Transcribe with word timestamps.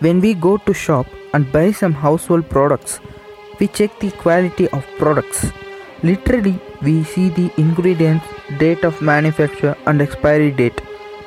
When 0.00 0.20
we 0.22 0.32
go 0.32 0.56
to 0.56 0.72
shop 0.72 1.06
and 1.34 1.52
buy 1.52 1.72
some 1.72 1.92
household 1.92 2.48
products, 2.48 3.00
we 3.58 3.66
check 3.68 3.98
the 4.00 4.10
quality 4.10 4.66
of 4.68 4.86
products. 4.98 5.52
Literally, 6.02 6.58
we 6.80 7.04
see 7.04 7.28
the 7.28 7.52
ingredients, 7.58 8.24
date 8.58 8.82
of 8.82 9.02
manufacture, 9.02 9.76
and 9.86 10.00
expiry 10.00 10.52
date. 10.52 10.80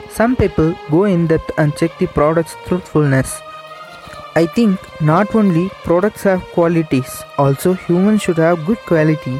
Some 0.09 0.35
people 0.35 0.75
go 0.89 1.03
in 1.03 1.27
depth 1.27 1.51
and 1.59 1.75
check 1.75 1.99
the 1.99 2.07
product's 2.07 2.55
truthfulness. 2.65 3.39
I 4.35 4.47
think 4.47 4.79
not 4.99 5.35
only 5.35 5.69
products 5.83 6.23
have 6.23 6.41
qualities, 6.53 7.23
also 7.37 7.73
humans 7.73 8.23
should 8.23 8.37
have 8.37 8.65
good 8.65 8.79
quality. 8.87 9.39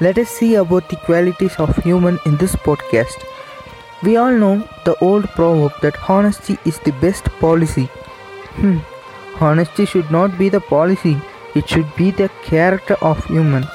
Let 0.00 0.16
us 0.16 0.30
see 0.30 0.54
about 0.54 0.88
the 0.88 0.96
qualities 0.96 1.56
of 1.58 1.76
human 1.84 2.18
in 2.24 2.38
this 2.38 2.56
podcast. 2.56 3.22
We 4.02 4.16
all 4.16 4.32
know 4.32 4.66
the 4.86 4.96
old 5.04 5.28
proverb 5.32 5.72
that 5.82 6.08
honesty 6.08 6.56
is 6.64 6.78
the 6.78 6.92
best 6.92 7.26
policy. 7.40 7.90
Hmm. 8.56 8.78
Honesty 9.40 9.86
should 9.86 10.10
not 10.10 10.36
be 10.38 10.48
the 10.48 10.60
policy, 10.60 11.16
it 11.54 11.68
should 11.68 11.94
be 11.96 12.10
the 12.10 12.28
character 12.42 12.96
of 13.00 13.24
humans. 13.24 13.66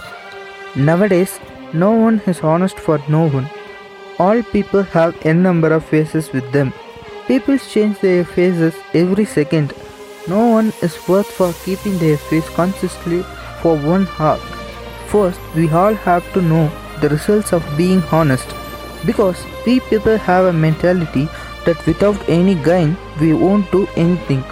Nowadays, 0.76 1.40
no 1.74 1.92
one 1.92 2.22
is 2.28 2.42
honest 2.42 2.80
for 2.80 3.00
no 3.08 3.28
one. 3.28 3.50
All 4.20 4.44
people 4.44 4.84
have 4.84 5.26
n 5.26 5.42
number 5.42 5.74
of 5.74 5.86
faces 5.86 6.32
with 6.32 6.52
them. 6.52 6.74
People 7.28 7.58
change 7.58 8.00
their 8.00 8.24
faces 8.24 8.76
every 8.94 9.26
second. 9.26 9.74
No 10.28 10.48
one 10.48 10.74
is 10.82 10.96
worth 11.08 11.32
for 11.32 11.54
keeping 11.64 11.98
their 11.98 12.18
face 12.18 12.50
consistently 12.50 13.24
for 13.62 13.76
one 13.78 14.08
hour. 14.20 14.38
First, 15.08 15.40
we 15.56 15.70
all 15.70 15.94
have 15.94 16.32
to 16.34 16.42
know 16.42 16.70
the 17.02 17.10
results 17.10 17.54
of 17.54 17.66
being 17.78 18.04
honest 18.12 18.48
because 19.06 19.44
we 19.66 19.80
people 19.92 20.18
have 20.18 20.46
a 20.46 20.54
mentality 20.54 21.28
that 21.66 21.86
without 21.86 22.30
any 22.30 22.56
gain 22.56 22.96
we 23.20 23.34
won't 23.34 23.72
do 23.72 23.88
anything. 23.96 24.44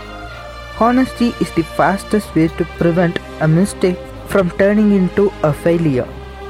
Honesty 0.80 1.28
is 1.40 1.52
the 1.52 1.64
fastest 1.64 2.34
way 2.34 2.48
to 2.48 2.66
prevent 2.78 3.20
a 3.42 3.48
mistake 3.48 3.98
from 4.26 4.50
turning 4.58 4.92
into 4.94 5.32
a 5.44 5.54
failure. 5.54 6.08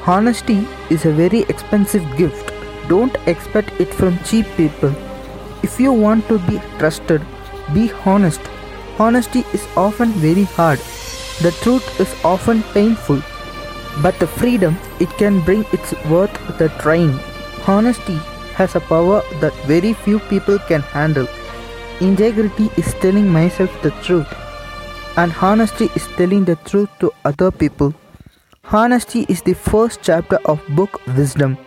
Honesty 0.08 0.66
is 0.89 1.06
a 1.06 1.11
very 1.11 1.42
expensive 1.42 2.06
gift. 2.16 2.53
Don't 2.88 3.17
expect 3.28 3.72
it 3.81 3.94
from 3.94 4.17
cheap 4.20 4.45
people. 4.56 4.95
If 5.61 5.78
you 5.78 5.92
want 5.92 6.25
to 6.30 6.39
be 6.39 6.61
trusted, 6.80 7.22
be 7.73 7.92
honest. 8.06 8.39
Honesty 8.98 9.44
is 9.52 9.67
often 9.75 10.11
very 10.11 10.44
hard. 10.44 10.80
The 11.42 11.52
truth 11.61 12.00
is 12.00 12.16
often 12.23 12.64
painful. 12.72 13.22
But 14.02 14.17
the 14.20 14.28
freedom 14.28 14.78
it 15.02 15.09
can 15.17 15.42
bring 15.42 15.66
it's 15.73 15.94
worth 16.05 16.33
the 16.58 16.70
trying. 16.80 17.20
Honesty 17.67 18.20
has 18.55 18.76
a 18.76 18.80
power 18.80 19.22
that 19.42 19.53
very 19.66 19.94
few 19.94 20.20
people 20.20 20.59
can 20.59 20.81
handle. 20.81 21.28
Integrity 22.02 22.69
is 22.75 22.94
telling 22.95 23.30
myself 23.31 23.81
the 23.81 23.91
truth, 24.02 24.27
and 25.16 25.33
honesty 25.41 25.89
is 25.95 26.08
telling 26.17 26.44
the 26.44 26.55
truth 26.66 26.89
to 26.99 27.11
other 27.23 27.52
people. 27.52 27.94
Honesty 28.72 29.25
is 29.30 29.41
the 29.44 29.53
first 29.53 29.99
chapter 30.02 30.38
of 30.45 30.59
book 30.69 30.99
wisdom. 31.16 31.58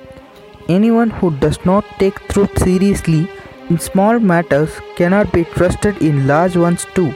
Anyone 0.68 1.10
who 1.10 1.30
does 1.30 1.64
not 1.64 1.84
take 1.98 2.18
truth 2.28 2.58
seriously 2.58 3.30
in 3.70 3.78
small 3.78 4.18
matters 4.18 4.70
cannot 4.96 5.32
be 5.32 5.44
trusted 5.44 6.02
in 6.02 6.26
large 6.26 6.56
ones 6.56 6.86
too. 6.94 7.14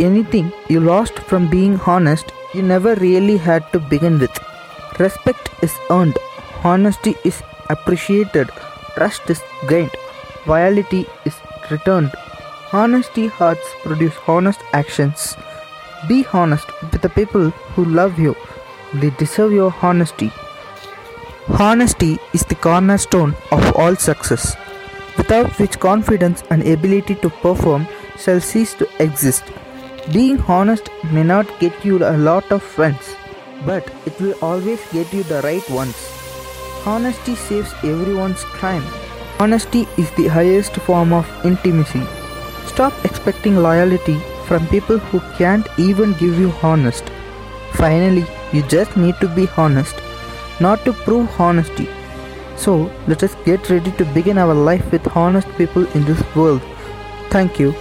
Anything 0.00 0.50
you 0.68 0.80
lost 0.80 1.18
from 1.18 1.50
being 1.50 1.78
honest, 1.80 2.32
you 2.54 2.62
never 2.62 2.94
really 2.96 3.36
had 3.36 3.70
to 3.72 3.78
begin 3.78 4.18
with. 4.18 4.36
Respect 4.98 5.50
is 5.62 5.74
earned, 5.90 6.18
honesty 6.64 7.14
is 7.24 7.42
appreciated, 7.68 8.48
trust 8.96 9.28
is 9.28 9.42
gained, 9.68 9.94
loyalty 10.46 11.06
is 11.26 11.34
returned. 11.70 12.12
Honesty 12.72 13.26
hearts 13.28 13.66
produce 13.82 14.14
honest 14.26 14.60
actions. 14.72 15.36
Be 16.06 16.26
honest 16.32 16.66
with 16.82 17.00
the 17.00 17.08
people 17.08 17.50
who 17.50 17.84
love 17.84 18.18
you. 18.18 18.36
They 18.94 19.10
deserve 19.10 19.52
your 19.52 19.74
honesty. 19.82 20.30
Honesty 21.58 22.18
is 22.32 22.42
the 22.42 22.54
cornerstone 22.54 23.34
of 23.50 23.74
all 23.76 23.96
success, 23.96 24.56
without 25.16 25.58
which 25.58 25.80
confidence 25.80 26.42
and 26.50 26.66
ability 26.66 27.14
to 27.16 27.30
perform 27.30 27.86
shall 28.18 28.40
cease 28.40 28.74
to 28.74 28.88
exist. 29.02 29.44
Being 30.12 30.40
honest 30.42 30.90
may 31.12 31.22
not 31.22 31.58
get 31.58 31.84
you 31.84 31.96
a 32.04 32.16
lot 32.16 32.50
of 32.52 32.62
friends, 32.62 33.16
but 33.66 33.90
it 34.06 34.20
will 34.20 34.34
always 34.42 34.80
get 34.92 35.12
you 35.12 35.22
the 35.22 35.42
right 35.42 35.68
ones. 35.70 35.96
Honesty 36.86 37.34
saves 37.34 37.72
everyone's 37.82 38.44
crime. 38.44 38.84
Honesty 39.40 39.86
is 39.96 40.10
the 40.12 40.26
highest 40.26 40.74
form 40.86 41.12
of 41.12 41.24
intimacy. 41.44 42.02
Stop 42.66 42.92
expecting 43.04 43.56
loyalty 43.56 44.18
from 44.46 44.66
people 44.66 44.98
who 44.98 45.20
can't 45.36 45.68
even 45.78 46.12
give 46.14 46.40
you 46.40 46.52
honest. 46.60 47.04
Finally, 47.74 48.26
you 48.52 48.62
just 48.62 48.96
need 48.96 49.14
to 49.20 49.28
be 49.28 49.46
honest, 49.56 49.94
not 50.60 50.84
to 50.84 50.92
prove 50.92 51.40
honesty. 51.40 51.88
So, 52.56 52.90
let 53.06 53.22
us 53.22 53.36
get 53.44 53.70
ready 53.70 53.92
to 53.92 54.04
begin 54.06 54.38
our 54.38 54.54
life 54.54 54.90
with 54.90 55.16
honest 55.16 55.48
people 55.56 55.86
in 55.92 56.04
this 56.04 56.20
world. 56.34 56.62
Thank 57.30 57.60
you. 57.60 57.74